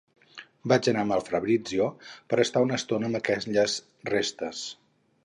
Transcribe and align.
Vaig 0.71 0.87
anar 0.91 1.01
amb 1.07 1.15
el 1.17 1.21
Fabrizio 1.27 1.89
per 2.33 2.39
estar 2.45 2.63
una 2.69 2.79
estona 2.83 3.11
amb 3.11 3.21
aquelles 3.21 3.77
restes. 4.15 4.65